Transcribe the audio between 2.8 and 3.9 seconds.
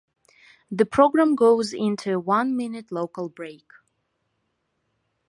local break.